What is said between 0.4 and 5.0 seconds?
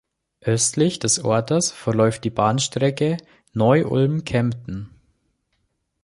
Östlich des Ortes verläuft die Bahnstrecke Neu-Ulm–Kempten.